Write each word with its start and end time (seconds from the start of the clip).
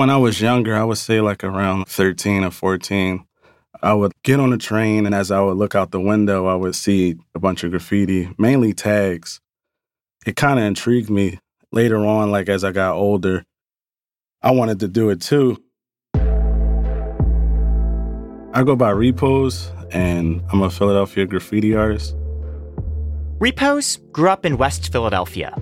When 0.00 0.08
I 0.08 0.16
was 0.16 0.40
younger, 0.40 0.74
I 0.74 0.82
would 0.82 0.96
say 0.96 1.20
like 1.20 1.44
around 1.44 1.86
13 1.86 2.42
or 2.42 2.50
14, 2.50 3.22
I 3.82 3.92
would 3.92 4.12
get 4.22 4.40
on 4.40 4.48
the 4.48 4.56
train 4.56 5.04
and 5.04 5.14
as 5.14 5.30
I 5.30 5.42
would 5.42 5.58
look 5.58 5.74
out 5.74 5.90
the 5.90 6.00
window, 6.00 6.46
I 6.46 6.54
would 6.54 6.74
see 6.74 7.16
a 7.34 7.38
bunch 7.38 7.64
of 7.64 7.70
graffiti, 7.70 8.34
mainly 8.38 8.72
tags. 8.72 9.42
It 10.24 10.36
kind 10.36 10.58
of 10.58 10.64
intrigued 10.64 11.10
me 11.10 11.38
later 11.70 11.98
on, 11.98 12.30
like 12.30 12.48
as 12.48 12.64
I 12.64 12.72
got 12.72 12.94
older, 12.94 13.44
I 14.40 14.52
wanted 14.52 14.80
to 14.80 14.88
do 14.88 15.10
it 15.10 15.20
too. 15.20 15.62
I 18.54 18.62
go 18.64 18.76
by 18.76 18.94
REPOZ, 18.94 19.92
and 19.92 20.42
I'm 20.50 20.62
a 20.62 20.70
Philadelphia 20.70 21.26
graffiti 21.26 21.76
artist. 21.76 22.16
REPOZ 23.38 24.12
grew 24.12 24.30
up 24.30 24.46
in 24.46 24.56
West 24.56 24.90
Philadelphia. 24.90 25.54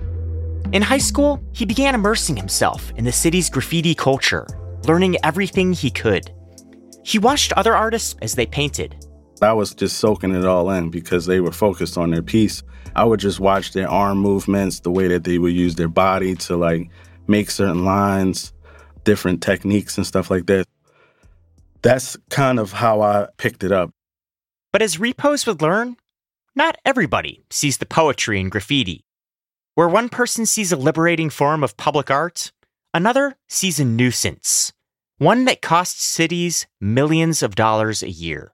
In 0.71 0.83
high 0.83 0.99
school, 0.99 1.41
he 1.51 1.65
began 1.65 1.95
immersing 1.95 2.37
himself 2.37 2.93
in 2.95 3.03
the 3.03 3.11
city's 3.11 3.49
graffiti 3.49 3.95
culture, 3.95 4.45
learning 4.85 5.17
everything 5.23 5.73
he 5.73 5.89
could. 5.89 6.31
He 7.03 7.17
watched 7.17 7.53
other 7.53 7.75
artists 7.75 8.15
as 8.21 8.35
they 8.35 8.45
painted. 8.45 9.07
I 9.41 9.53
was 9.53 9.73
just 9.73 9.97
soaking 9.97 10.35
it 10.35 10.45
all 10.45 10.69
in 10.69 10.91
because 10.91 11.25
they 11.25 11.39
were 11.39 11.51
focused 11.51 11.97
on 11.97 12.11
their 12.11 12.21
piece. 12.21 12.61
I 12.95 13.03
would 13.03 13.19
just 13.19 13.39
watch 13.39 13.73
their 13.73 13.89
arm 13.89 14.19
movements, 14.19 14.81
the 14.81 14.91
way 14.91 15.07
that 15.07 15.23
they 15.23 15.39
would 15.39 15.53
use 15.53 15.73
their 15.73 15.87
body 15.87 16.35
to 16.35 16.55
like 16.55 16.91
make 17.27 17.49
certain 17.49 17.83
lines, 17.83 18.53
different 19.05 19.41
techniques 19.41 19.97
and 19.97 20.05
stuff 20.05 20.29
like 20.29 20.45
that. 20.47 20.65
That's 21.81 22.15
kind 22.29 22.59
of 22.59 22.73
how 22.73 23.01
I 23.01 23.27
picked 23.37 23.63
it 23.63 23.71
up. 23.71 23.89
But 24.71 24.83
as 24.83 24.97
REPOZ 24.97 25.47
would 25.47 25.63
learn, 25.63 25.95
not 26.53 26.77
everybody 26.85 27.41
sees 27.49 27.79
the 27.79 27.87
poetry 27.87 28.39
in 28.39 28.49
graffiti. 28.49 29.01
Where 29.79 29.87
one 29.87 30.09
person 30.09 30.45
sees 30.45 30.73
a 30.73 30.75
liberating 30.75 31.29
form 31.29 31.63
of 31.63 31.77
public 31.77 32.11
art, 32.11 32.51
another 32.93 33.37
sees 33.47 33.79
a 33.79 33.85
nuisance, 33.85 34.73
one 35.19 35.45
that 35.45 35.61
costs 35.61 36.03
cities 36.03 36.67
millions 36.81 37.41
of 37.41 37.55
dollars 37.55 38.03
a 38.03 38.09
year. 38.09 38.51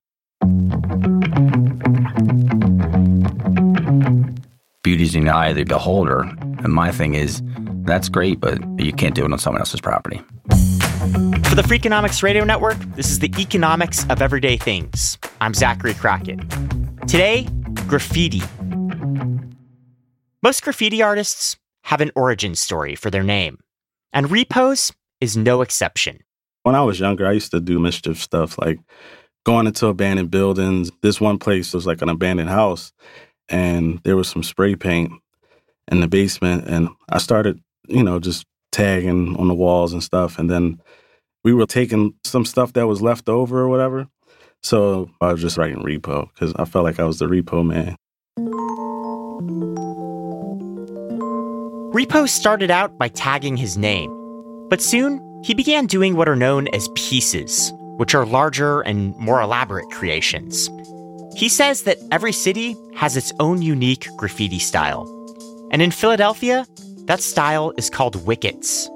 Beauty's 4.84 5.16
in 5.16 5.26
the 5.26 5.32
eye 5.34 5.48
of 5.48 5.56
the 5.56 5.64
beholder. 5.64 6.22
And 6.64 6.72
my 6.72 6.92
thing 6.92 7.16
is, 7.16 7.42
that's 7.86 8.08
great, 8.08 8.40
but 8.40 8.60
you 8.80 8.94
can't 8.94 9.16
do 9.16 9.26
it 9.26 9.34
on 9.34 9.40
someone 9.40 9.62
else's 9.62 9.82
property. 9.82 10.22
For 11.50 11.56
the 11.56 11.66
Freakonomics 11.66 12.22
Radio 12.22 12.44
Network, 12.44 12.78
this 12.96 13.10
is 13.10 13.18
the 13.18 13.34
economics 13.40 14.06
of 14.12 14.22
everyday 14.22 14.58
things. 14.58 15.18
I'm 15.42 15.56
Zachary 15.56 15.96
Crockett. 15.96 16.40
Today, 17.08 17.48
graffiti. 17.88 18.44
Most 20.46 20.62
graffiti 20.62 21.02
artists 21.02 21.58
have 21.86 22.02
an 22.02 22.12
origin 22.16 22.54
story 22.54 22.94
for 22.94 23.10
their 23.10 23.24
name, 23.24 23.58
and 24.14 24.28
REPOZ 24.28 24.92
is 25.20 25.36
no 25.36 25.64
exception. 25.64 26.20
When 26.62 26.76
I 26.76 26.84
was 26.84 27.00
younger, 27.00 27.26
I 27.26 27.32
used 27.32 27.50
to 27.50 27.60
do 27.60 27.80
mischief 27.80 28.22
stuff 28.22 28.60
like 28.60 28.78
going 29.44 29.66
into 29.66 29.88
abandoned 29.88 30.30
buildings. 30.30 30.92
This 31.02 31.20
one 31.20 31.40
place 31.40 31.74
was 31.74 31.88
like 31.88 32.04
an 32.04 32.10
abandoned 32.10 32.50
house, 32.50 32.94
and 33.50 34.00
there 34.04 34.16
was 34.16 34.28
some 34.28 34.44
spray 34.44 34.76
paint 34.76 35.14
in 35.88 36.02
the 36.02 36.08
basement. 36.08 36.68
And 36.68 36.90
I 37.10 37.18
started, 37.18 37.60
you 37.88 38.04
know, 38.04 38.20
just 38.20 38.46
tagging 38.72 39.36
on 39.38 39.48
the 39.48 39.56
walls 39.56 39.94
and 39.94 40.04
stuff. 40.04 40.38
And 40.38 40.48
then 40.48 40.80
we 41.44 41.54
were 41.54 41.66
taking 41.66 42.14
some 42.24 42.46
stuff 42.46 42.74
that 42.74 42.86
was 42.86 43.02
left 43.02 43.30
over 43.30 43.62
or 43.62 43.68
whatever. 43.68 44.08
So 44.62 45.10
I 45.22 45.32
was 45.32 45.42
just 45.42 45.58
writing 45.58 45.82
repo 45.82 46.30
because 46.36 46.54
I 46.56 46.66
felt 46.66 46.86
like 46.86 47.00
I 47.00 47.06
was 47.06 47.18
the 47.18 47.26
repo 47.26 47.66
man. 47.66 47.96
Repo 51.96 52.28
started 52.28 52.70
out 52.70 52.98
by 52.98 53.08
tagging 53.08 53.56
his 53.56 53.78
name, 53.78 54.12
but 54.70 54.82
soon 54.82 55.42
he 55.46 55.54
began 55.54 55.86
doing 55.86 56.18
what 56.18 56.28
are 56.28 56.36
known 56.36 56.68
as 56.74 56.90
pieces, 56.90 57.72
which 57.96 58.14
are 58.14 58.26
larger 58.26 58.82
and 58.82 59.16
more 59.16 59.40
elaborate 59.40 59.90
creations. 59.92 60.70
He 61.38 61.48
says 61.48 61.84
that 61.84 61.98
every 62.12 62.34
city 62.34 62.76
has 62.96 63.16
its 63.16 63.32
own 63.40 63.62
unique 63.62 64.10
graffiti 64.18 64.60
style. 64.60 65.08
And 65.72 65.82
in 65.82 65.90
Philadelphia, 65.90 66.66
that 67.06 67.22
style 67.22 67.72
is 67.78 67.90
called 67.90 68.28
wickets. 68.28 68.90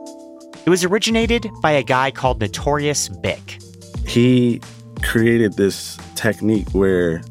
It 0.66 0.70
was 0.70 0.84
originated 0.84 1.50
by 1.62 1.72
a 1.72 1.84
guy 1.84 2.12
called 2.12 2.42
Notorious 2.42 3.08
Bick. 3.08 3.60
He 4.06 4.60
created 5.04 5.54
this 5.54 5.98
technique 6.16 6.70
where 6.72 7.22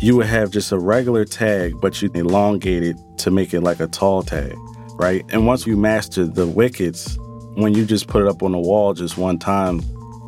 you 0.00 0.16
would 0.16 0.28
have 0.28 0.50
just 0.50 0.72
a 0.72 0.78
regular 0.78 1.26
tag, 1.26 1.74
but 1.78 2.00
you 2.00 2.10
elongate 2.14 2.84
it 2.84 2.96
to 3.18 3.30
make 3.30 3.52
it 3.52 3.60
like 3.60 3.80
a 3.80 3.86
tall 3.86 4.22
tag, 4.22 4.56
right? 5.00 5.24
And 5.30 5.46
once 5.46 5.66
you 5.66 5.78
master 5.78 6.26
the 6.26 6.46
wickets, 6.46 7.16
when 7.54 7.74
you 7.74 7.86
just 7.86 8.06
put 8.06 8.22
it 8.22 8.28
up 8.28 8.42
on 8.42 8.52
the 8.52 8.58
wall 8.58 8.92
just 8.92 9.16
one 9.16 9.38
time, 9.38 9.80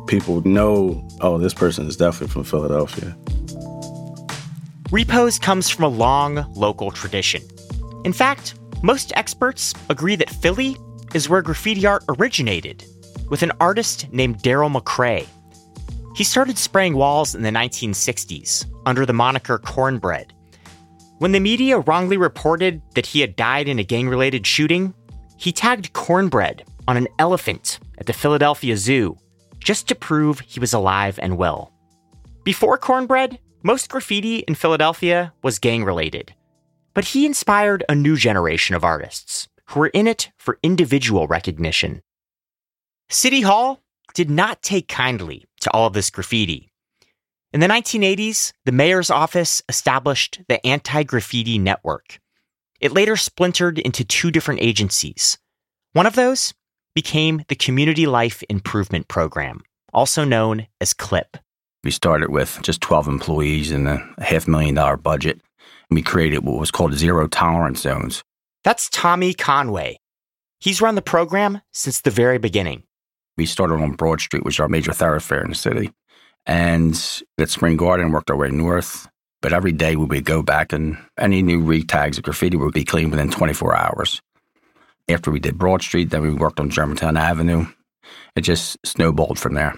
people 0.07 0.41
know, 0.41 1.07
oh, 1.21 1.37
this 1.37 1.53
person 1.53 1.87
is 1.87 1.95
definitely 1.95 2.33
from 2.33 2.43
Philadelphia. 2.43 3.15
REPOZ 4.89 5.39
comes 5.39 5.69
from 5.69 5.85
a 5.85 5.87
long 5.87 6.51
local 6.55 6.89
tradition. 6.89 7.43
In 8.03 8.13
fact, 8.13 8.55
most 8.81 9.13
experts 9.15 9.73
agree 9.89 10.15
that 10.15 10.29
Philly 10.29 10.75
is 11.13 11.29
where 11.29 11.43
graffiti 11.43 11.85
art 11.85 12.03
originated, 12.09 12.83
with 13.29 13.43
an 13.43 13.51
artist 13.59 14.11
named 14.11 14.39
Darryl 14.39 14.75
McCray. 14.75 15.27
He 16.15 16.23
started 16.23 16.57
spraying 16.57 16.95
walls 16.95 17.35
in 17.35 17.43
the 17.43 17.49
1960s 17.49 18.65
under 18.85 19.05
the 19.05 19.13
moniker 19.13 19.59
Cornbread. 19.59 20.33
When 21.23 21.31
the 21.31 21.39
media 21.39 21.79
wrongly 21.79 22.17
reported 22.17 22.81
that 22.95 23.05
he 23.05 23.21
had 23.21 23.37
died 23.37 23.69
in 23.69 23.79
a 23.79 23.83
gang 23.85 24.09
related 24.09 24.45
shooting, 24.45 24.93
he 25.37 25.53
tagged 25.53 25.93
Cornbread 25.93 26.65
on 26.85 26.97
an 26.97 27.07
elephant 27.17 27.79
at 27.97 28.07
the 28.07 28.11
Philadelphia 28.11 28.75
Zoo 28.75 29.15
just 29.57 29.87
to 29.87 29.95
prove 29.95 30.41
he 30.41 30.59
was 30.59 30.73
alive 30.73 31.17
and 31.21 31.37
well. 31.37 31.71
Before 32.43 32.77
Cornbread, 32.77 33.39
most 33.63 33.87
graffiti 33.87 34.39
in 34.39 34.55
Philadelphia 34.55 35.31
was 35.41 35.59
gang 35.59 35.85
related, 35.85 36.33
but 36.93 37.05
he 37.05 37.25
inspired 37.25 37.85
a 37.87 37.95
new 37.95 38.17
generation 38.17 38.75
of 38.75 38.83
artists 38.83 39.47
who 39.67 39.79
were 39.79 39.91
in 39.93 40.07
it 40.07 40.29
for 40.37 40.59
individual 40.61 41.27
recognition. 41.27 42.01
City 43.09 43.39
Hall 43.39 43.81
did 44.13 44.29
not 44.29 44.61
take 44.61 44.89
kindly 44.89 45.45
to 45.61 45.71
all 45.71 45.87
of 45.87 45.93
this 45.93 46.09
graffiti. 46.09 46.72
In 47.53 47.59
the 47.59 47.67
1980s, 47.67 48.51
the 48.65 48.71
mayor's 48.71 49.11
office 49.11 49.61
established 49.69 50.41
the 50.47 50.65
Anti 50.65 51.03
Graffiti 51.03 51.59
Network. 51.59 52.19
It 52.79 52.91
later 52.91 53.15
splintered 53.15 53.77
into 53.77 54.03
two 54.03 54.31
different 54.31 54.61
agencies. 54.63 55.37
One 55.91 56.07
of 56.07 56.15
those 56.15 56.55
became 56.95 57.43
the 57.49 57.55
Community 57.55 58.07
Life 58.07 58.41
Improvement 58.49 59.07
Program, 59.07 59.61
also 59.93 60.23
known 60.23 60.65
as 60.81 60.95
CLIP. 60.95 61.37
We 61.83 61.91
started 61.91 62.31
with 62.31 62.57
just 62.63 62.81
12 62.81 63.07
employees 63.07 63.69
and 63.69 63.87
a 63.87 64.03
half 64.17 64.47
million 64.47 64.73
dollar 64.73 64.97
budget. 64.97 65.39
And 65.91 65.95
we 65.95 66.01
created 66.01 66.43
what 66.43 66.59
was 66.59 66.71
called 66.71 66.95
zero 66.95 67.27
tolerance 67.27 67.81
zones. 67.81 68.23
That's 68.63 68.89
Tommy 68.89 69.35
Conway. 69.35 69.99
He's 70.59 70.81
run 70.81 70.95
the 70.95 71.03
program 71.03 71.61
since 71.71 72.01
the 72.01 72.09
very 72.09 72.39
beginning. 72.39 72.81
We 73.37 73.45
started 73.45 73.75
on 73.75 73.91
Broad 73.91 74.21
Street, 74.21 74.43
which 74.43 74.55
is 74.55 74.59
our 74.59 74.69
major 74.69 74.93
thoroughfare 74.93 75.43
in 75.43 75.49
the 75.49 75.55
city. 75.55 75.91
And 76.45 76.93
at 77.37 77.49
Spring 77.49 77.77
Garden, 77.77 78.11
worked 78.11 78.29
our 78.29 78.37
way 78.37 78.49
north. 78.49 79.07
But 79.41 79.53
every 79.53 79.73
day 79.73 79.95
we 79.95 80.05
would 80.05 80.25
go 80.25 80.41
back 80.41 80.71
and 80.71 80.97
any 81.17 81.41
new 81.41 81.61
retags 81.61 82.17
of 82.17 82.23
graffiti 82.23 82.55
would 82.55 82.73
be 82.73 82.85
cleaned 82.85 83.11
within 83.11 83.29
24 83.29 83.75
hours. 83.75 84.21
After 85.09 85.31
we 85.31 85.39
did 85.39 85.57
Broad 85.57 85.81
Street, 85.81 86.11
then 86.11 86.21
we 86.21 86.33
worked 86.33 86.61
on 86.61 86.69
Germantown 86.69 87.17
Avenue. 87.17 87.65
It 88.37 88.41
just 88.41 88.77
snowballed 88.85 89.37
from 89.37 89.53
there. 89.53 89.77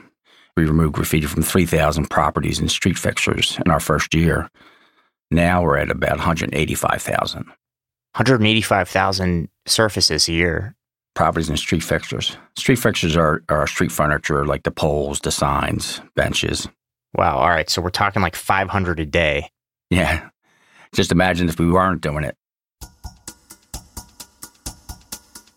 We 0.56 0.65
removed 0.65 0.94
graffiti 0.94 1.25
from 1.25 1.41
3,000 1.41 2.09
properties 2.09 2.59
and 2.59 2.69
street 2.69 2.97
fixtures 2.97 3.57
in 3.65 3.71
our 3.71 3.79
first 3.79 4.13
year. 4.13 4.50
Now 5.31 5.63
we're 5.63 5.77
at 5.77 5.89
about 5.89 6.17
185,000. 6.17 7.45
185,000 7.45 9.50
surfaces 9.65 10.29
a 10.29 10.31
year. 10.31 10.75
Properties 11.15 11.50
and 11.50 11.57
street 11.57 11.83
fixtures. 11.83 12.38
Street 12.57 12.77
fixtures 12.77 13.15
are, 13.15 13.41
are 13.50 13.67
street 13.67 13.91
furniture 13.91 14.45
like 14.45 14.63
the 14.63 14.71
poles, 14.71 15.21
the 15.21 15.31
signs, 15.31 16.01
benches. 16.15 16.67
Wow. 17.15 17.38
All 17.38 17.50
right. 17.50 17.69
So 17.69 17.81
we're 17.81 17.89
talking 17.89 18.21
like 18.21 18.35
500 18.35 19.00
a 19.00 19.06
day. 19.06 19.50
Yeah. 19.89 20.29
Just 20.94 21.12
imagine 21.12 21.47
if 21.50 21.57
we 21.59 21.71
weren't 21.71 22.01
doing 22.01 22.25
it. 22.25 22.35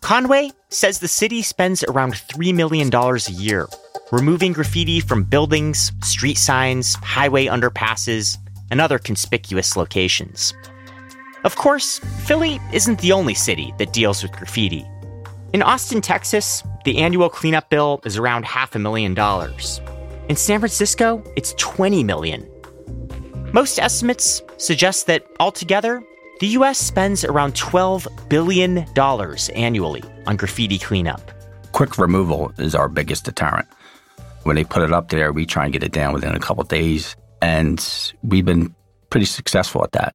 Conway 0.01 0.51
says 0.69 0.99
the 0.99 1.07
city 1.07 1.41
spends 1.41 1.83
around 1.83 2.13
$3 2.13 2.55
million 2.55 2.89
a 2.93 3.31
year 3.31 3.67
removing 4.11 4.53
graffiti 4.53 4.99
from 4.99 5.23
buildings, 5.23 5.91
street 6.03 6.37
signs, 6.37 6.95
highway 6.95 7.45
underpasses, 7.45 8.37
and 8.71 8.81
other 8.81 8.97
conspicuous 8.97 9.75
locations. 9.75 10.53
Of 11.43 11.55
course, 11.55 11.99
Philly 12.25 12.59
isn't 12.73 12.99
the 12.99 13.11
only 13.11 13.33
city 13.33 13.73
that 13.77 13.93
deals 13.93 14.23
with 14.23 14.31
graffiti. 14.31 14.85
In 15.51 15.63
Austin, 15.63 15.99
Texas, 15.99 16.63
the 16.85 16.99
annual 16.99 17.27
cleanup 17.27 17.71
bill 17.71 18.01
is 18.05 18.17
around 18.17 18.45
half 18.45 18.75
a 18.75 18.79
million 18.79 19.15
dollars. 19.15 19.81
In 20.29 20.35
San 20.35 20.59
Francisco, 20.59 21.23
it's 21.35 21.55
20 21.57 22.03
million. 22.03 22.47
Most 23.51 23.79
estimates 23.79 24.43
suggest 24.57 25.07
that 25.07 25.25
altogether, 25.39 26.03
the 26.39 26.47
US 26.49 26.77
spends 26.77 27.25
around 27.25 27.55
$12 27.55 28.29
billion 28.29 28.85
annually 29.55 30.03
on 30.27 30.37
graffiti 30.37 30.77
cleanup. 30.77 31.31
Quick 31.71 31.97
removal 31.97 32.51
is 32.59 32.75
our 32.75 32.87
biggest 32.87 33.25
deterrent. 33.25 33.67
When 34.43 34.55
they 34.55 34.63
put 34.63 34.83
it 34.83 34.93
up 34.93 35.09
there, 35.09 35.31
we 35.31 35.47
try 35.47 35.63
and 35.63 35.73
get 35.73 35.83
it 35.83 35.91
down 35.91 36.13
within 36.13 36.35
a 36.35 36.39
couple 36.39 36.63
days. 36.63 37.15
And 37.41 38.13
we've 38.21 38.45
been 38.45 38.75
pretty 39.09 39.25
successful 39.25 39.83
at 39.83 39.93
that. 39.93 40.13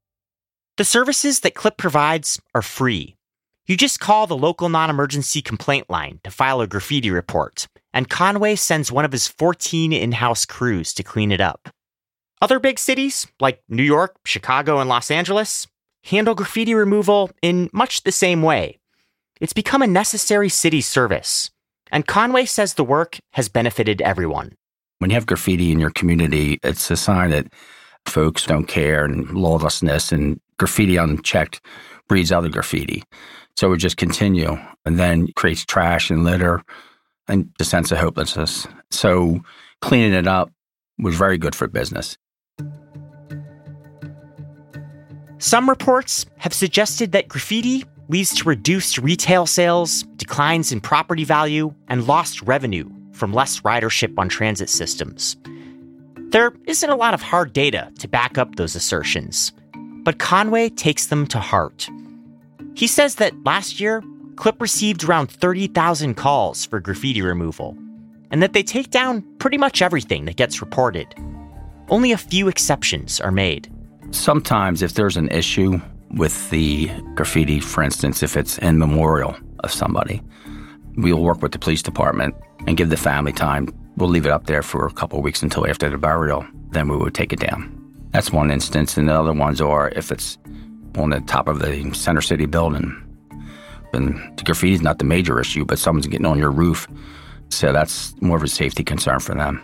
The 0.77 0.85
services 0.85 1.41
that 1.41 1.57
CLIP 1.57 1.77
provides 1.77 2.41
are 2.55 2.63
free. 2.63 3.17
You 3.67 3.79
just 3.79 3.99
call 3.99 4.27
the 4.27 4.37
local 4.37 4.69
non 4.69 4.91
emergency 4.91 5.41
complaint 5.41 5.89
line 5.89 6.21
to 6.23 6.31
file 6.31 6.61
a 6.61 6.67
graffiti 6.67 7.11
report, 7.11 7.67
and 7.95 8.11
Conway 8.11 8.57
sends 8.57 8.93
one 8.93 9.07
of 9.07 9.13
his 9.13 9.27
14 9.27 9.91
in 9.91 10.13
house 10.13 10.45
crews 10.45 10.93
to 10.93 11.03
clean 11.03 11.33
it 11.33 11.41
up. 11.41 11.71
Other 12.43 12.59
big 12.59 12.79
cities, 12.79 13.27
like 13.41 13.63
New 13.71 13.83
York, 13.83 14.17
Chicago, 14.27 14.81
and 14.81 14.91
Los 14.91 15.11
Angeles, 15.11 15.67
handle 16.05 16.35
graffiti 16.35 16.75
removal 16.75 17.31
in 17.41 17.71
much 17.73 18.03
the 18.03 18.13
same 18.13 18.43
way. 18.43 18.79
It's 19.41 19.55
become 19.55 19.81
a 19.81 19.87
necessary 19.87 20.51
city 20.51 20.83
service, 20.83 21.51
and 21.91 22.07
Conway 22.07 22.45
says 22.45 22.75
the 22.75 22.85
work 22.85 23.19
has 23.33 23.49
benefited 23.49 24.03
everyone. 24.03 24.53
When 24.99 25.09
you 25.09 25.15
have 25.15 25.25
graffiti 25.25 25.73
in 25.73 25.81
your 25.81 25.91
community, 25.91 26.61
it's 26.63 26.91
a 26.91 26.97
sign 26.97 27.31
that 27.31 27.51
folks 28.05 28.45
don't 28.45 28.67
care 28.67 29.07
and 29.07 29.31
lawlessness 29.31 30.13
and 30.13 30.39
graffiti 30.59 30.99
unchecked 30.99 31.63
breeds 32.09 32.31
other 32.31 32.51
graffiti. 32.51 33.03
So 33.57 33.73
it 33.73 33.79
just 33.79 33.97
continue 33.97 34.59
and 34.85 34.99
then 34.99 35.29
creates 35.37 35.65
trash 35.65 36.11
and 36.11 36.25
litter 36.25 36.63
and 37.29 37.51
the 37.59 37.65
sense 37.65 37.93
of 37.93 37.99
hopelessness. 37.99 38.67
So 38.91 39.41
cleaning 39.81 40.13
it 40.13 40.27
up 40.27 40.51
was 40.99 41.17
very 41.17 41.39
good 41.39 41.55
for 41.55 41.69
business. 41.69 42.17
Some 45.39 45.69
reports 45.69 46.27
have 46.39 46.55
suggested 46.55 47.13
that 47.13 47.29
graffiti 47.29 47.85
leads 48.09 48.35
to 48.37 48.49
reduced 48.49 48.99
retail 48.99 49.47
sales, 49.47 50.03
declines 50.17 50.73
in 50.73 50.81
property 50.81 51.25
value, 51.25 51.75
and 51.89 52.07
lost 52.07 52.43
revenue 52.43 52.89
from 53.13 53.33
less 53.33 53.61
ridership 53.61 54.19
on 54.19 54.29
transit 54.29 54.69
systems. 54.69 55.37
There 56.31 56.53
isn't 56.67 56.89
a 56.89 56.97
lot 56.97 57.15
of 57.15 57.23
hard 57.23 57.53
data 57.53 57.91
to 58.01 58.09
back 58.09 58.39
up 58.39 58.57
those 58.57 58.75
assertions, 58.75 59.53
but 60.03 60.19
Conway 60.19 60.69
takes 60.71 61.07
them 61.07 61.27
to 61.29 61.39
heart. 61.39 61.89
He 62.75 62.87
says 62.87 63.17
that 63.17 63.45
last 63.45 63.81
year, 63.81 64.03
Clip 64.37 64.61
received 64.61 65.05
around 65.05 65.31
30,000 65.31 66.15
calls 66.15 66.67
for 66.67 66.81
graffiti 66.81 67.23
removal, 67.23 67.77
and 68.31 68.43
that 68.43 68.53
they 68.53 68.63
take 68.63 68.91
down 68.91 69.23
pretty 69.39 69.59
much 69.59 69.81
everything 69.81 70.25
that 70.25 70.37
gets 70.37 70.61
reported. 70.61 71.07
Only 71.89 72.13
a 72.13 72.19
few 72.19 72.49
exceptions 72.49 73.21
are 73.21 73.31
made. 73.31 73.73
Sometimes, 74.11 74.83
if 74.83 74.95
there's 74.95 75.17
an 75.17 75.29
issue 75.29 75.81
with 76.11 76.51
the 76.51 76.91
graffiti, 77.15 77.61
for 77.61 77.83
instance, 77.83 78.23
if 78.23 78.37
it's 78.37 78.59
in 78.59 78.79
memorial 78.79 79.37
of 79.61 79.73
somebody, 79.73 80.21
we'll 80.97 81.23
work 81.23 81.43
with 81.43 81.53
the 81.53 81.59
police 81.59 81.83
department 81.83 82.35
and 82.67 82.77
give 82.77 82.91
the 82.91 82.97
family 82.97 83.33
time. 83.33 83.69
We'll 83.97 84.09
leave 84.09 84.27
it 84.27 84.33
up 84.33 84.47
there 84.47 84.63
for 84.63 84.87
a 84.87 84.93
couple 84.93 85.23
weeks 85.23 85.43
until 85.43 85.69
after 85.69 85.89
the 85.89 85.99
burial, 85.99 86.45
then 86.71 86.89
we 86.89 86.97
would 86.97 87.15
take 87.15 87.33
it 87.33 87.41
down. 87.41 87.71
That's 88.11 88.33
one 88.33 88.51
instance. 88.51 88.97
And 88.97 89.09
the 89.09 89.15
other 89.15 89.33
ones 89.33 89.61
are 89.61 89.91
if 89.91 90.11
it's 90.11 90.39
on 90.97 91.11
the 91.11 91.21
top 91.21 91.49
of 91.49 91.59
the 91.59 91.91
Center 91.95 92.21
City 92.21 92.47
building. 92.47 93.01
And 93.93 94.17
the 94.37 94.45
graffiti 94.45 94.75
is 94.75 94.83
not 94.83 94.99
the 94.99 95.05
major 95.05 95.41
issue, 95.41 95.65
but 95.65 95.79
someone's 95.79 96.07
getting 96.07 96.27
on 96.27 96.39
your 96.39 96.51
roof. 96.51 96.89
So 97.51 97.73
that's 97.73 98.15
more 98.21 98.37
of 98.37 98.43
a 98.43 98.49
safety 98.49 98.83
concern 98.83 99.21
for 99.21 99.35
them. 99.35 99.63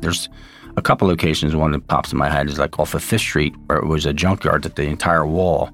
There's 0.00 0.28
a 0.76 0.82
couple 0.82 1.08
locations. 1.08 1.56
One 1.56 1.72
that 1.72 1.86
pops 1.86 2.12
in 2.12 2.18
my 2.18 2.28
head 2.28 2.48
is 2.48 2.58
like 2.58 2.78
off 2.78 2.94
of 2.94 3.02
Fifth 3.02 3.22
Street, 3.22 3.54
where 3.66 3.78
it 3.78 3.86
was 3.86 4.06
a 4.06 4.12
junkyard 4.12 4.62
that 4.62 4.76
the 4.76 4.84
entire 4.84 5.26
wall 5.26 5.70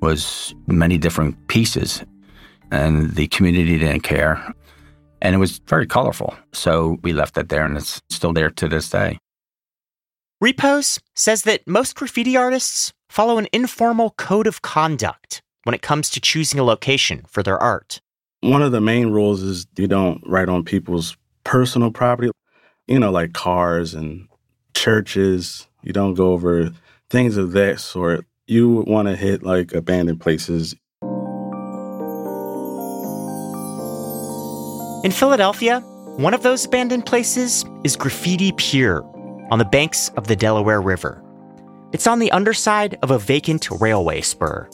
was 0.00 0.54
many 0.66 0.98
different 0.98 1.36
pieces, 1.46 2.04
and 2.70 3.12
the 3.12 3.28
community 3.28 3.78
didn't 3.78 4.00
care, 4.00 4.52
and 5.20 5.34
it 5.34 5.38
was 5.38 5.60
very 5.68 5.86
colorful. 5.86 6.34
So 6.52 6.98
we 7.02 7.12
left 7.12 7.38
it 7.38 7.48
there, 7.48 7.64
and 7.64 7.76
it's 7.76 8.02
still 8.10 8.32
there 8.32 8.50
to 8.50 8.68
this 8.68 8.90
day. 8.90 9.18
REPOZ 10.42 10.98
says 11.14 11.42
that 11.42 11.66
most 11.68 11.94
graffiti 11.94 12.36
artists 12.36 12.92
follow 13.12 13.36
an 13.36 13.46
informal 13.52 14.10
code 14.16 14.46
of 14.46 14.62
conduct 14.62 15.42
when 15.64 15.74
it 15.74 15.82
comes 15.82 16.08
to 16.08 16.18
choosing 16.18 16.58
a 16.58 16.64
location 16.64 17.22
for 17.28 17.42
their 17.42 17.58
art. 17.58 18.00
One 18.40 18.62
of 18.62 18.72
the 18.72 18.80
main 18.80 19.10
rules 19.10 19.42
is 19.42 19.66
you 19.76 19.86
don't 19.86 20.22
write 20.26 20.48
on 20.48 20.64
people's 20.64 21.14
personal 21.44 21.90
property, 21.90 22.30
you 22.86 22.98
know, 22.98 23.10
like 23.10 23.34
cars 23.34 23.92
and 23.92 24.26
churches. 24.74 25.68
You 25.82 25.92
don't 25.92 26.14
go 26.14 26.32
over 26.32 26.72
things 27.10 27.36
of 27.36 27.52
that 27.52 27.80
sort. 27.80 28.24
You 28.46 28.82
want 28.86 29.08
to 29.08 29.14
hit 29.14 29.42
like 29.42 29.74
abandoned 29.74 30.20
places. 30.20 30.74
In 35.04 35.12
Philadelphia, 35.12 35.80
one 36.16 36.32
of 36.32 36.42
those 36.42 36.64
abandoned 36.64 37.04
places 37.04 37.66
is 37.84 37.94
Graffiti 37.94 38.52
Pier 38.52 39.02
on 39.50 39.58
the 39.58 39.66
banks 39.66 40.08
of 40.16 40.28
the 40.28 40.36
Delaware 40.36 40.80
River. 40.80 41.21
It's 41.92 42.06
on 42.06 42.20
the 42.20 42.32
underside 42.32 42.98
of 43.02 43.10
a 43.10 43.18
vacant 43.18 43.68
railway 43.70 44.22
spur. 44.22 44.66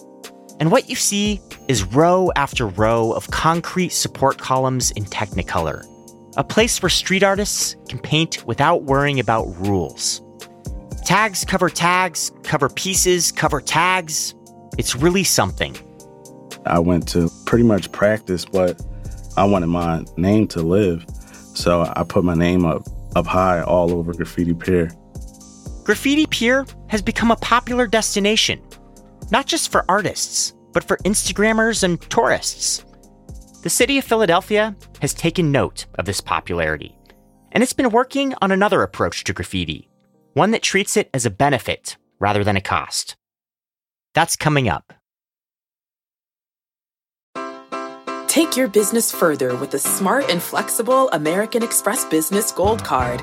And 0.60 0.70
what 0.70 0.88
you 0.88 0.94
see 0.94 1.40
is 1.66 1.82
row 1.82 2.30
after 2.36 2.68
row 2.68 3.10
of 3.10 3.28
concrete 3.32 3.88
support 3.88 4.38
columns 4.38 4.92
in 4.92 5.04
Technicolor, 5.04 5.84
a 6.36 6.44
place 6.44 6.80
where 6.80 6.90
street 6.90 7.24
artists 7.24 7.74
can 7.88 7.98
paint 7.98 8.46
without 8.46 8.84
worrying 8.84 9.18
about 9.18 9.46
rules. 9.66 10.22
Tags 11.04 11.44
cover 11.44 11.68
tags, 11.68 12.30
cover 12.44 12.68
pieces, 12.68 13.32
cover 13.32 13.60
tags. 13.60 14.36
It's 14.78 14.94
really 14.94 15.24
something. 15.24 15.76
I 16.66 16.78
went 16.78 17.08
to 17.08 17.28
pretty 17.46 17.64
much 17.64 17.90
practice, 17.90 18.44
but 18.44 18.80
I 19.36 19.44
wanted 19.44 19.68
my 19.68 20.04
name 20.16 20.46
to 20.48 20.62
live. 20.62 21.04
So 21.54 21.90
I 21.96 22.04
put 22.04 22.22
my 22.22 22.34
name 22.34 22.64
up 22.64 22.86
up 23.16 23.26
high 23.26 23.60
all 23.62 23.92
over 23.92 24.12
Graffiti 24.14 24.54
Pier. 24.54 24.90
Graffiti 25.88 26.26
Pier 26.26 26.66
has 26.88 27.00
become 27.00 27.30
a 27.30 27.36
popular 27.36 27.86
destination, 27.86 28.60
not 29.30 29.46
just 29.46 29.72
for 29.72 29.86
artists, 29.88 30.52
but 30.74 30.84
for 30.84 30.98
Instagrammers 30.98 31.82
and 31.82 31.98
tourists. 32.10 32.84
The 33.62 33.70
city 33.70 33.96
of 33.96 34.04
Philadelphia 34.04 34.76
has 35.00 35.14
taken 35.14 35.50
note 35.50 35.86
of 35.94 36.04
this 36.04 36.20
popularity, 36.20 36.94
and 37.52 37.62
it's 37.62 37.72
been 37.72 37.88
working 37.88 38.34
on 38.42 38.52
another 38.52 38.82
approach 38.82 39.24
to 39.24 39.32
graffiti, 39.32 39.88
one 40.34 40.50
that 40.50 40.60
treats 40.60 40.94
it 40.94 41.08
as 41.14 41.24
a 41.24 41.30
benefit 41.30 41.96
rather 42.18 42.44
than 42.44 42.58
a 42.58 42.60
cost. 42.60 43.16
That's 44.12 44.36
coming 44.36 44.68
up. 44.68 44.92
Take 48.26 48.58
your 48.58 48.68
business 48.68 49.10
further 49.10 49.56
with 49.56 49.70
the 49.70 49.78
smart 49.78 50.28
and 50.28 50.42
flexible 50.42 51.08
American 51.12 51.62
Express 51.62 52.04
Business 52.04 52.52
Gold 52.52 52.84
Card. 52.84 53.22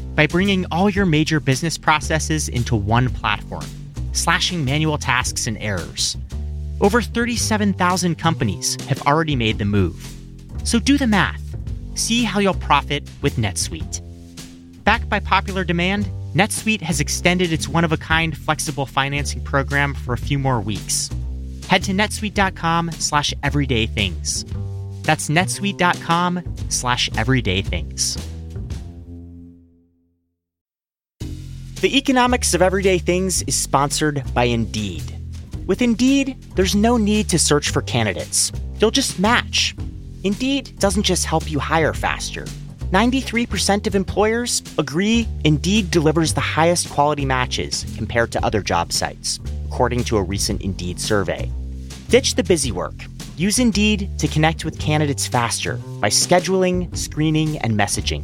by 0.15 0.27
bringing 0.27 0.65
all 0.71 0.89
your 0.89 1.05
major 1.05 1.39
business 1.39 1.77
processes 1.77 2.49
into 2.49 2.75
one 2.75 3.09
platform, 3.09 3.65
slashing 4.11 4.65
manual 4.65 4.97
tasks 4.97 5.47
and 5.47 5.57
errors. 5.59 6.17
Over 6.79 7.01
37,000 7.01 8.17
companies 8.17 8.75
have 8.85 9.01
already 9.03 9.35
made 9.35 9.57
the 9.59 9.65
move. 9.65 10.11
So 10.63 10.79
do 10.79 10.97
the 10.97 11.07
math. 11.07 11.41
See 11.95 12.23
how 12.23 12.39
you'll 12.39 12.53
profit 12.55 13.07
with 13.21 13.35
NetSuite. 13.35 14.01
Backed 14.83 15.09
by 15.09 15.19
popular 15.19 15.63
demand, 15.63 16.09
NetSuite 16.33 16.81
has 16.81 16.99
extended 16.99 17.51
its 17.51 17.67
one 17.67 17.83
of 17.83 17.91
a 17.91 17.97
kind 17.97 18.35
flexible 18.37 18.85
financing 18.85 19.43
program 19.43 19.93
for 19.93 20.13
a 20.13 20.17
few 20.17 20.39
more 20.39 20.61
weeks. 20.61 21.09
Head 21.67 21.83
to 21.83 21.91
netsuite.com 21.91 22.91
slash 22.93 23.33
everyday 23.43 23.85
things. 23.85 24.45
That's 25.03 25.29
netsuite.com 25.29 26.41
slash 26.69 27.09
everyday 27.17 27.61
things. 27.61 28.17
The 31.81 31.97
Economics 31.97 32.53
of 32.53 32.61
Everyday 32.61 32.99
Things 32.99 33.41
is 33.47 33.59
sponsored 33.59 34.23
by 34.35 34.43
Indeed. 34.43 35.01
With 35.65 35.81
Indeed, 35.81 36.35
there's 36.55 36.75
no 36.75 36.95
need 36.95 37.27
to 37.29 37.39
search 37.39 37.71
for 37.71 37.81
candidates. 37.81 38.51
You'll 38.77 38.91
just 38.91 39.17
match. 39.17 39.73
Indeed 40.23 40.77
doesn't 40.77 41.01
just 41.01 41.25
help 41.25 41.49
you 41.49 41.57
hire 41.57 41.95
faster. 41.95 42.45
93% 42.91 43.87
of 43.87 43.95
employers 43.95 44.61
agree 44.77 45.27
Indeed 45.43 45.89
delivers 45.89 46.35
the 46.35 46.39
highest 46.39 46.87
quality 46.91 47.25
matches 47.25 47.83
compared 47.97 48.31
to 48.33 48.45
other 48.45 48.61
job 48.61 48.93
sites, 48.93 49.39
according 49.65 50.03
to 50.03 50.17
a 50.17 50.21
recent 50.21 50.61
Indeed 50.61 50.99
survey. 50.99 51.51
Ditch 52.09 52.35
the 52.35 52.43
busy 52.43 52.71
work. 52.71 53.07
Use 53.37 53.57
Indeed 53.57 54.19
to 54.19 54.27
connect 54.27 54.65
with 54.65 54.77
candidates 54.77 55.25
faster 55.25 55.77
by 55.99 56.09
scheduling, 56.09 56.95
screening, 56.95 57.57
and 57.63 57.73
messaging. 57.73 58.23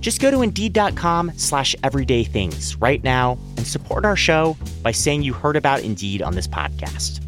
Just 0.00 0.20
go 0.20 0.30
to 0.30 0.42
Indeed.com 0.42 1.32
slash 1.36 1.74
everydaythings 1.82 2.76
right 2.82 3.02
now 3.02 3.38
and 3.56 3.66
support 3.66 4.04
our 4.04 4.14
show 4.14 4.56
by 4.82 4.92
saying 4.92 5.22
you 5.22 5.32
heard 5.32 5.56
about 5.56 5.82
Indeed 5.82 6.20
on 6.20 6.34
this 6.34 6.46
podcast. 6.46 7.20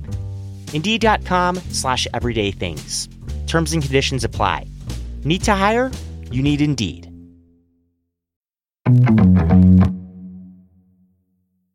Indeed.com 0.75 1.57
slash 1.71 2.07
everyday 2.13 2.51
things. 2.51 3.09
Terms 3.47 3.73
and 3.73 3.83
conditions 3.83 4.23
apply. 4.23 4.67
Need 5.25 5.45
to 5.45 5.55
hire? 5.55 5.91
You 6.31 6.43
need 6.43 6.61
Indeed. 6.61 7.07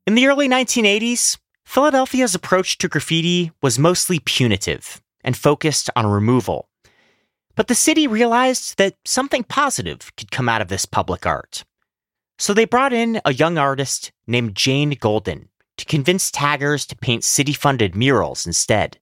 In 0.06 0.16
the 0.16 0.28
early 0.28 0.48
1980s, 0.48 1.38
Philadelphia's 1.64 2.36
approach 2.36 2.78
to 2.78 2.88
graffiti 2.88 3.52
was 3.62 3.80
mostly 3.80 4.20
punitive 4.20 5.02
and 5.24 5.36
focused 5.36 5.90
on 5.96 6.06
removal. 6.06 6.70
But 7.56 7.68
the 7.68 7.76
city 7.76 8.08
realized 8.08 8.78
that 8.78 8.96
something 9.06 9.44
positive 9.44 10.12
could 10.18 10.32
come 10.32 10.50
out 10.50 10.62
of 10.62 10.70
this 10.70 10.86
public 10.86 11.26
art. 11.26 11.64
So 12.40 12.54
they 12.54 12.66
brought 12.66 12.94
in 12.94 13.22
a 13.26 13.34
young 13.34 13.58
artist 13.58 14.12
named 14.26 14.56
Jane 14.56 14.98
Golden 15.00 15.50
to 15.78 15.86
convince 15.86 16.32
taggers 16.32 16.86
to 16.88 16.96
paint 16.96 17.24
city 17.24 17.54
funded 17.54 17.96
murals 17.96 18.48
instead. 18.48 18.98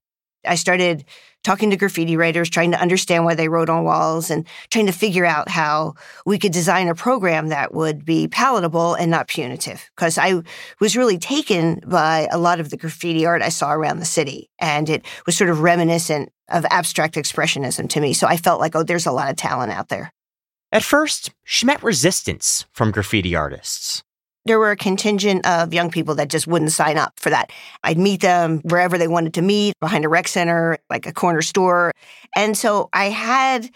I 0.45 0.55
started 0.55 1.05
talking 1.43 1.69
to 1.71 1.77
graffiti 1.77 2.17
writers, 2.17 2.49
trying 2.49 2.71
to 2.71 2.79
understand 2.79 3.25
why 3.25 3.35
they 3.35 3.47
wrote 3.47 3.69
on 3.69 3.83
walls 3.83 4.29
and 4.29 4.45
trying 4.69 4.85
to 4.85 4.91
figure 4.91 5.25
out 5.25 5.49
how 5.49 5.95
we 6.25 6.37
could 6.37 6.51
design 6.51 6.87
a 6.87 6.95
program 6.95 7.47
that 7.47 7.73
would 7.73 8.05
be 8.05 8.27
palatable 8.27 8.93
and 8.93 9.09
not 9.09 9.27
punitive. 9.27 9.89
Because 9.95 10.17
I 10.17 10.41
was 10.79 10.95
really 10.95 11.17
taken 11.17 11.81
by 11.85 12.27
a 12.31 12.37
lot 12.37 12.59
of 12.59 12.69
the 12.69 12.77
graffiti 12.77 13.25
art 13.25 13.41
I 13.41 13.49
saw 13.49 13.71
around 13.71 13.99
the 13.99 14.05
city. 14.05 14.49
And 14.59 14.89
it 14.89 15.05
was 15.25 15.35
sort 15.35 15.49
of 15.49 15.61
reminiscent 15.61 16.31
of 16.51 16.65
abstract 16.69 17.15
expressionism 17.15 17.89
to 17.89 18.01
me. 18.01 18.13
So 18.13 18.27
I 18.27 18.37
felt 18.37 18.59
like, 18.59 18.75
oh, 18.75 18.83
there's 18.83 19.05
a 19.05 19.11
lot 19.11 19.29
of 19.29 19.35
talent 19.35 19.71
out 19.71 19.89
there. 19.89 20.11
At 20.71 20.83
first, 20.83 21.31
she 21.43 21.65
met 21.65 21.83
resistance 21.83 22.65
from 22.71 22.91
graffiti 22.91 23.35
artists 23.35 24.03
there 24.45 24.59
were 24.59 24.71
a 24.71 24.75
contingent 24.75 25.45
of 25.45 25.73
young 25.73 25.91
people 25.91 26.15
that 26.15 26.29
just 26.29 26.47
wouldn't 26.47 26.71
sign 26.71 26.97
up 26.97 27.19
for 27.19 27.29
that. 27.29 27.51
I'd 27.83 27.97
meet 27.97 28.21
them 28.21 28.59
wherever 28.63 28.97
they 28.97 29.07
wanted 29.07 29.33
to 29.35 29.41
meet, 29.41 29.79
behind 29.79 30.05
a 30.05 30.09
rec 30.09 30.27
center, 30.27 30.77
like 30.89 31.05
a 31.05 31.13
corner 31.13 31.41
store. 31.41 31.91
And 32.35 32.57
so 32.57 32.89
I 32.93 33.05
had 33.05 33.69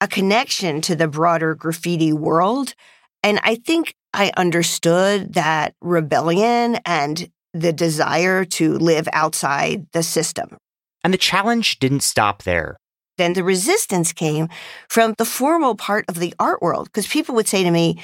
a 0.00 0.08
connection 0.08 0.80
to 0.82 0.96
the 0.96 1.08
broader 1.08 1.54
graffiti 1.54 2.12
world. 2.12 2.74
And 3.22 3.40
I 3.42 3.54
think 3.54 3.94
I 4.12 4.32
understood 4.36 5.34
that 5.34 5.74
rebellion 5.80 6.78
and 6.84 7.30
the 7.54 7.72
desire 7.72 8.44
to 8.44 8.74
live 8.78 9.08
outside 9.12 9.86
the 9.92 10.02
system. 10.02 10.56
And 11.04 11.12
the 11.12 11.18
challenge 11.18 11.78
didn't 11.78 12.02
stop 12.02 12.42
there. 12.42 12.76
Then 13.18 13.34
the 13.34 13.44
resistance 13.44 14.12
came 14.12 14.48
from 14.88 15.14
the 15.18 15.24
formal 15.24 15.74
part 15.74 16.04
of 16.08 16.16
the 16.16 16.34
art 16.38 16.62
world 16.62 16.86
because 16.86 17.06
people 17.06 17.34
would 17.34 17.48
say 17.48 17.62
to 17.62 17.70
me, 17.70 18.00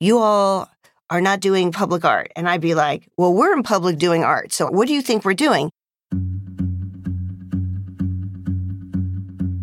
You 0.00 0.18
all 0.18 0.70
are 1.10 1.20
not 1.20 1.40
doing 1.40 1.72
public 1.72 2.04
art. 2.04 2.30
And 2.36 2.48
I'd 2.48 2.60
be 2.60 2.74
like, 2.74 3.08
well, 3.16 3.32
we're 3.32 3.54
in 3.54 3.62
public 3.62 3.98
doing 3.98 4.24
art. 4.24 4.52
So 4.52 4.66
what 4.66 4.88
do 4.88 4.94
you 4.94 5.02
think 5.02 5.24
we're 5.24 5.34
doing? 5.34 5.70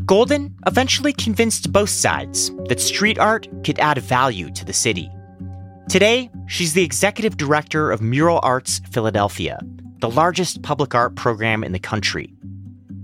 Golden 0.06 0.56
eventually 0.68 1.14
convinced 1.14 1.72
both 1.72 1.90
sides 1.90 2.52
that 2.68 2.80
street 2.80 3.18
art 3.18 3.48
could 3.64 3.80
add 3.80 3.98
value 3.98 4.52
to 4.52 4.66
the 4.66 4.74
city. 4.74 5.10
Today, 5.90 6.30
she's 6.48 6.74
the 6.74 6.84
executive 6.84 7.38
director 7.38 7.92
of 7.92 8.02
Mural 8.02 8.40
Arts 8.44 8.82
Philadelphia, 8.92 9.60
the 10.00 10.10
largest 10.10 10.62
public 10.62 10.94
art 10.94 11.16
program 11.16 11.64
in 11.64 11.72
the 11.72 11.80
country. 11.80 12.35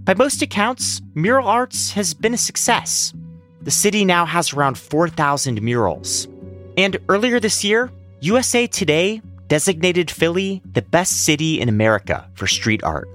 By 0.04 0.16
most 0.16 0.42
accounts, 0.42 1.00
Mural 1.14 1.48
Arts 1.48 1.92
has 1.92 2.16
been 2.16 2.34
a 2.34 2.38
success. 2.38 3.14
The 3.62 3.70
city 3.70 4.04
now 4.04 4.26
has 4.26 4.52
around 4.52 4.80
4,000 4.80 5.62
murals. 5.62 6.28
And 6.76 6.98
earlier 7.08 7.40
this 7.40 7.64
year, 7.64 7.92
USA 8.22 8.66
Today 8.66 9.22
designated 9.48 10.10
Philly 10.10 10.64
the 10.74 10.82
best 10.82 11.24
city 11.24 11.62
in 11.62 11.70
America 11.70 12.28
for 12.34 12.48
street 12.48 12.84
art. 12.84 13.08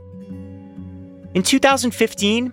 In 1.34 1.42
2015, 1.42 2.52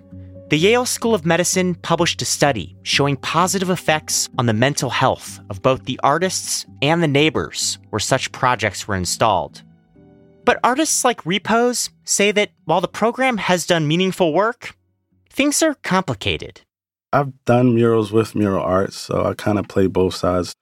the 0.49 0.57
Yale 0.57 0.87
School 0.87 1.13
of 1.13 1.27
Medicine 1.27 1.75
published 1.75 2.19
a 2.23 2.25
study 2.25 2.75
showing 2.81 3.17
positive 3.17 3.69
effects 3.69 4.29
on 4.39 4.47
the 4.47 4.53
mental 4.53 4.89
health 4.89 5.39
of 5.51 5.61
both 5.61 5.85
the 5.85 5.99
artists 6.01 6.65
and 6.81 7.03
the 7.03 7.07
neighbors 7.07 7.77
where 7.91 7.99
such 7.99 8.31
projects 8.31 8.87
were 8.87 8.95
installed. 8.95 9.61
But 10.45 10.59
artists 10.63 11.05
like 11.05 11.23
REPOZ 11.23 11.89
say 12.03 12.31
that 12.31 12.51
while 12.65 12.81
the 12.81 12.87
program 12.87 13.37
has 13.37 13.65
done 13.65 13.87
meaningful 13.87 14.33
work, 14.33 14.75
things 15.29 15.63
are 15.63 15.75
complicated. 15.75 16.61
I've 17.13 17.31
done 17.45 17.75
murals 17.75 18.11
with 18.11 18.35
mural 18.35 18.63
art, 18.63 18.91
so 18.93 19.23
I 19.25 19.35
kind 19.35 19.57
of 19.59 19.67
play 19.67 19.87
both 19.87 20.15
sides. 20.15 20.55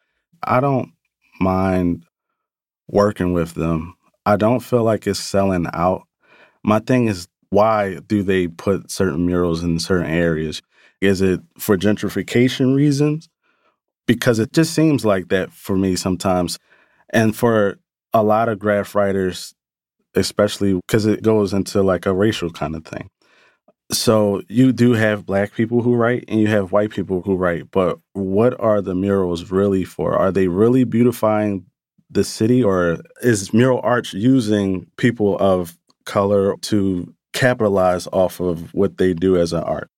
I 0.44 0.60
don't 0.60 0.92
mind 1.40 2.06
working 2.88 3.34
with 3.34 3.54
them. 3.56 3.96
I 4.26 4.36
don't 4.36 4.60
feel 4.60 4.84
like 4.84 5.08
it's 5.08 5.20
selling 5.20 5.66
out. 5.74 6.04
My 6.64 6.80
thing 6.80 7.08
is, 7.08 7.28
why 7.50 7.96
do 8.06 8.22
they 8.22 8.48
put 8.48 8.92
certain 8.92 9.26
murals 9.26 9.64
in 9.64 9.80
certain 9.80 10.12
areas? 10.12 10.62
Is 11.00 11.22
it 11.22 11.42
for 11.58 11.78
gentrification 11.78 12.76
reasons? 12.76 13.30
Because 14.06 14.38
it 14.38 14.54
just 14.54 14.74
seems 14.74 15.04
like 15.04 15.30
that 15.30 15.52
for 15.52 15.76
me 15.76 15.96
sometimes. 15.96 16.60
And 17.10 17.36
for 17.36 17.80
a 18.14 18.24
lot 18.24 18.50
of 18.50 18.60
graff 18.60 18.94
writers, 18.94 19.56
especially 20.16 20.74
because 20.88 21.06
it 21.06 21.24
goes 21.24 21.54
into 21.54 21.82
like 21.82 22.06
a 22.06 22.14
racial 22.14 22.50
kind 22.50 22.76
of 22.76 22.86
thing. 22.86 23.10
So 23.92 24.42
you 24.48 24.72
do 24.72 24.94
have 24.94 25.26
black 25.26 25.54
people 25.54 25.82
who 25.82 25.96
write 25.96 26.24
and 26.28 26.40
you 26.40 26.48
have 26.48 26.72
white 26.72 26.92
people 26.92 27.22
who 27.22 27.36
write, 27.36 27.72
but 27.72 28.00
what 28.14 28.58
are 28.60 28.82
the 28.82 28.96
murals 28.96 29.52
really 29.52 29.84
for? 29.84 30.16
Are 30.16 30.32
they 30.32 30.48
really 30.48 30.86
beautifying 30.86 31.66
the 32.10 32.24
city 32.24 32.64
or 32.64 33.00
is 33.22 33.54
mural 33.54 33.82
arts 33.84 34.14
using 34.14 34.88
people 34.98 35.38
of 35.40 35.78
color 36.06 36.56
to 36.62 37.14
capitalize 37.34 38.08
off 38.08 38.40
of 38.40 38.74
what 38.74 38.98
they 38.98 39.14
do 39.14 39.36
as 39.36 39.52
an 39.52 39.64
art? 39.64 39.90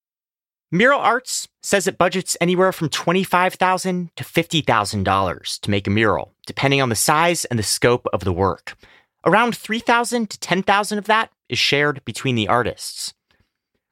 Mural 0.71 0.99
Arts 0.99 1.47
says 1.61 1.85
it 1.85 1.99
budgets 1.99 2.35
anywhere 2.41 2.71
from 2.71 2.89
25,000 2.89 4.09
to 4.15 4.23
$50,000 4.23 5.59
to 5.59 5.69
make 5.69 5.85
a 5.85 5.91
mural, 5.91 6.33
depending 6.47 6.81
on 6.81 6.89
the 6.89 6.95
size 6.95 7.45
and 7.45 7.59
the 7.59 7.63
scope 7.63 8.07
of 8.11 8.21
the 8.21 8.33
work. 8.33 8.75
Around 9.25 9.55
3,000 9.55 10.29
to 10.29 10.39
10,000 10.39 10.97
of 10.97 11.05
that 11.05 11.31
is 11.47 11.57
shared 11.57 12.03
between 12.03 12.35
the 12.35 12.47
artists. 12.47 13.13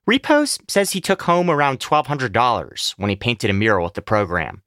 REPOZ 0.07 0.59
says 0.69 0.91
he 0.91 0.99
took 1.01 1.21
home 1.21 1.49
around 1.49 1.79
$1,200 1.79 2.91
when 2.97 3.09
he 3.09 3.15
painted 3.15 3.49
a 3.49 3.53
mural 3.53 3.85
with 3.85 3.93
the 3.93 4.01
program. 4.01 4.61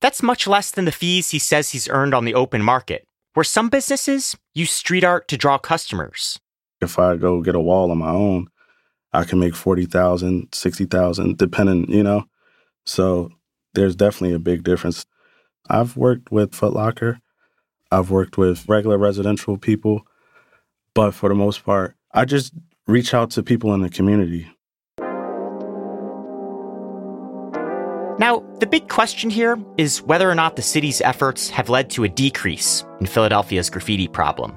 That's 0.00 0.22
much 0.22 0.46
less 0.46 0.70
than 0.70 0.84
the 0.84 0.92
fees 0.92 1.30
he 1.30 1.38
says 1.38 1.70
he's 1.70 1.88
earned 1.88 2.14
on 2.14 2.24
the 2.24 2.34
open 2.34 2.62
market, 2.62 3.06
where 3.34 3.44
some 3.44 3.68
businesses 3.68 4.36
use 4.54 4.70
street 4.70 5.04
art 5.04 5.28
to 5.28 5.36
draw 5.36 5.58
customers. 5.58 6.40
If 6.80 6.98
I 6.98 7.16
go 7.16 7.42
get 7.42 7.54
a 7.54 7.60
wall 7.60 7.90
on 7.90 7.98
my 7.98 8.10
own, 8.10 8.48
I 9.12 9.24
can 9.24 9.38
make 9.38 9.54
40,000, 9.54 10.48
60,000 10.52 11.36
depending, 11.36 11.90
you 11.90 12.02
know. 12.02 12.24
So 12.86 13.30
there's 13.74 13.94
definitely 13.94 14.34
a 14.34 14.40
big 14.40 14.62
difference. 14.62 15.04
I've 15.68 15.96
worked 15.96 16.32
with 16.32 16.54
Foot 16.54 16.72
Locker. 16.72 17.20
I've 17.92 18.10
worked 18.10 18.38
with 18.38 18.68
regular 18.68 18.96
residential 18.96 19.58
people, 19.58 20.06
but 20.94 21.12
for 21.12 21.28
the 21.28 21.34
most 21.34 21.62
part, 21.64 21.94
I 22.12 22.24
just 22.24 22.54
reach 22.86 23.12
out 23.12 23.30
to 23.32 23.42
people 23.42 23.74
in 23.74 23.82
the 23.82 23.90
community. 23.90 24.48
Now, 28.18 28.42
the 28.60 28.66
big 28.66 28.88
question 28.88 29.30
here 29.30 29.58
is 29.76 30.00
whether 30.02 30.30
or 30.30 30.34
not 30.34 30.56
the 30.56 30.62
city's 30.62 31.00
efforts 31.00 31.50
have 31.50 31.68
led 31.68 31.90
to 31.90 32.04
a 32.04 32.08
decrease 32.08 32.84
in 33.00 33.06
Philadelphia's 33.06 33.68
graffiti 33.68 34.08
problem. 34.08 34.56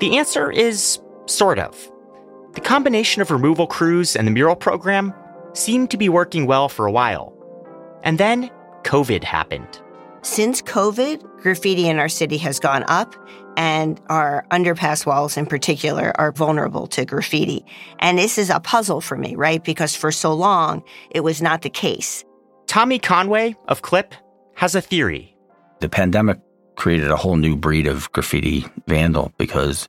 The 0.00 0.16
answer 0.16 0.50
is 0.50 1.00
sort 1.26 1.58
of. 1.58 1.76
The 2.54 2.60
combination 2.60 3.20
of 3.20 3.30
removal 3.30 3.66
crews 3.66 4.14
and 4.14 4.26
the 4.26 4.32
mural 4.32 4.56
program 4.56 5.12
seemed 5.52 5.90
to 5.90 5.98
be 5.98 6.08
working 6.08 6.46
well 6.46 6.68
for 6.68 6.86
a 6.86 6.92
while. 6.92 7.36
And 8.02 8.18
then 8.18 8.50
COVID 8.84 9.24
happened. 9.24 9.81
Since 10.24 10.62
COVID, 10.62 11.40
graffiti 11.40 11.88
in 11.88 11.98
our 11.98 12.08
city 12.08 12.38
has 12.38 12.60
gone 12.60 12.84
up, 12.86 13.16
and 13.56 14.00
our 14.08 14.46
underpass 14.52 15.04
walls 15.04 15.36
in 15.36 15.46
particular 15.46 16.12
are 16.18 16.30
vulnerable 16.30 16.86
to 16.88 17.04
graffiti. 17.04 17.64
And 17.98 18.18
this 18.18 18.38
is 18.38 18.48
a 18.48 18.60
puzzle 18.60 19.00
for 19.00 19.16
me, 19.16 19.34
right? 19.34 19.62
Because 19.62 19.96
for 19.96 20.12
so 20.12 20.32
long, 20.32 20.84
it 21.10 21.20
was 21.20 21.42
not 21.42 21.62
the 21.62 21.70
case. 21.70 22.24
Tommy 22.68 23.00
Conway 23.00 23.56
of 23.66 23.82
Clip 23.82 24.14
has 24.54 24.76
a 24.76 24.80
theory. 24.80 25.36
The 25.80 25.88
pandemic 25.88 26.38
created 26.76 27.10
a 27.10 27.16
whole 27.16 27.36
new 27.36 27.56
breed 27.56 27.88
of 27.88 28.10
graffiti 28.12 28.64
vandal 28.86 29.32
because 29.38 29.88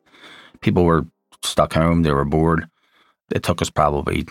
people 0.61 0.83
were 0.83 1.05
stuck 1.43 1.73
home, 1.73 2.01
they 2.01 2.11
were 2.11 2.25
bored. 2.25 2.67
It 3.31 3.43
took 3.43 3.61
us 3.61 3.69
probably 3.69 4.25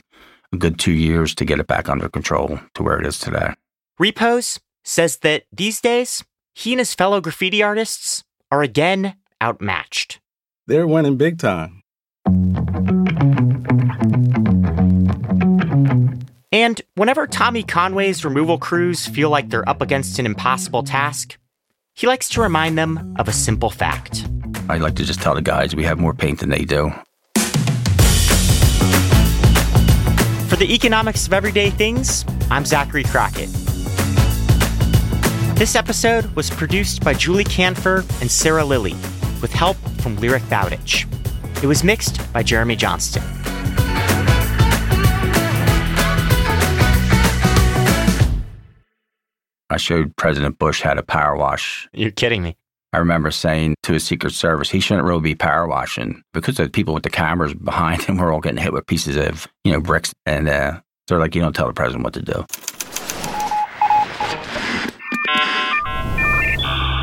a 0.52 0.56
good 0.56 0.80
two 0.80 0.92
years 0.92 1.34
to 1.36 1.44
get 1.44 1.60
it 1.60 1.68
back 1.68 1.88
under 1.88 2.08
control 2.08 2.58
to 2.74 2.82
where 2.82 2.98
it 2.98 3.06
is 3.06 3.20
today. 3.20 3.54
REPOZ 4.00 4.58
says 4.84 5.18
that 5.18 5.44
these 5.52 5.80
days, 5.80 6.24
he 6.54 6.72
and 6.72 6.78
his 6.80 6.94
fellow 6.94 7.20
graffiti 7.20 7.62
artists 7.62 8.24
are 8.50 8.62
again 8.62 9.14
outmatched. 9.42 10.20
They're 10.66 10.86
winning 10.86 11.16
big 11.16 11.38
time. 11.38 11.82
And 16.54 16.80
whenever 16.94 17.26
Tommy 17.26 17.62
Conway's 17.62 18.24
removal 18.24 18.58
crews 18.58 19.06
feel 19.06 19.30
like 19.30 19.48
they're 19.48 19.68
up 19.68 19.80
against 19.80 20.18
an 20.18 20.26
impossible 20.26 20.82
task, 20.82 21.38
he 21.94 22.06
likes 22.06 22.28
to 22.30 22.42
remind 22.42 22.76
them 22.76 23.14
of 23.18 23.26
a 23.26 23.32
simple 23.32 23.70
fact. 23.70 24.26
I 24.68 24.76
like 24.76 24.94
to 24.96 25.04
just 25.04 25.20
tell 25.20 25.34
the 25.34 25.42
guys 25.42 25.74
we 25.74 25.84
have 25.84 25.98
more 25.98 26.14
paint 26.14 26.40
than 26.40 26.50
they 26.50 26.64
do. 26.64 26.92
For 30.48 30.56
the 30.56 30.68
economics 30.70 31.26
of 31.26 31.32
everyday 31.32 31.70
things, 31.70 32.26
I'm 32.50 32.66
Zachary 32.66 33.04
Crockett. 33.04 33.48
This 35.54 35.76
episode 35.76 36.24
was 36.34 36.50
produced 36.50 37.04
by 37.04 37.14
Julie 37.14 37.44
Kanfer 37.44 38.00
and 38.20 38.28
Sarah 38.30 38.64
Lilly, 38.64 38.94
with 39.40 39.52
help 39.52 39.76
from 40.00 40.16
Lyric 40.16 40.42
Bowditch. 40.48 41.06
It 41.62 41.66
was 41.66 41.84
mixed 41.84 42.32
by 42.32 42.42
Jeremy 42.42 42.74
Johnston. 42.74 43.22
I 49.70 49.76
showed 49.76 50.16
President 50.16 50.58
Bush 50.58 50.82
how 50.82 50.94
to 50.94 51.02
power 51.02 51.36
wash. 51.36 51.88
You're 51.92 52.10
kidding 52.10 52.42
me. 52.42 52.56
I 52.92 52.98
remember 52.98 53.30
saying 53.30 53.76
to 53.84 53.92
his 53.94 54.04
Secret 54.04 54.32
Service, 54.32 54.68
he 54.68 54.80
shouldn't 54.80 55.06
really 55.06 55.22
be 55.22 55.34
power 55.34 55.66
washing 55.66 56.22
because 56.34 56.56
the 56.56 56.68
people 56.68 56.92
with 56.92 57.04
the 57.04 57.10
cameras 57.10 57.54
behind 57.54 58.02
him 58.06 58.18
were 58.18 58.32
all 58.32 58.40
getting 58.40 58.62
hit 58.62 58.72
with 58.72 58.86
pieces 58.86 59.16
of, 59.16 59.46
you 59.64 59.72
know, 59.72 59.80
bricks. 59.80 60.12
And 60.26 60.48
uh, 60.48 60.80
they're 61.06 61.18
like, 61.18 61.34
you 61.34 61.40
don't 61.40 61.54
tell 61.54 61.68
the 61.68 61.72
president 61.72 62.04
what 62.04 62.14
to 62.14 62.22
do. 62.22 62.44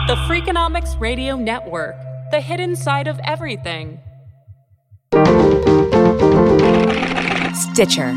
The 0.10 0.16
Freakonomics 0.26 1.00
Radio 1.00 1.36
Network, 1.36 1.96
the 2.32 2.42
hidden 2.42 2.76
side 2.76 3.08
of 3.08 3.20
everything. 3.26 4.00
Stitcher. 7.54 8.12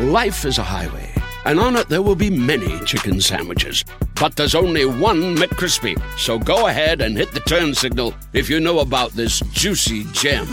Life 0.00 0.44
is 0.44 0.58
a 0.58 0.64
highway, 0.64 1.14
and 1.44 1.60
on 1.60 1.76
it 1.76 1.88
there 1.88 2.02
will 2.02 2.16
be 2.16 2.28
many 2.28 2.80
chicken 2.80 3.20
sandwiches. 3.20 3.84
But 4.20 4.34
there's 4.34 4.56
only 4.56 4.84
one 4.84 5.36
McCrispy. 5.36 5.94
So 6.18 6.40
go 6.40 6.66
ahead 6.66 7.00
and 7.00 7.16
hit 7.16 7.30
the 7.30 7.38
turn 7.38 7.72
signal 7.76 8.14
if 8.32 8.50
you 8.50 8.58
know 8.58 8.80
about 8.80 9.12
this 9.12 9.38
juicy 9.52 10.06
gem 10.10 10.48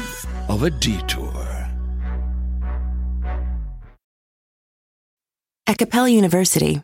of 0.50 0.62
a 0.62 0.70
detour. 0.70 1.34
At 5.66 5.80
Capella 5.80 6.10
University, 6.10 6.84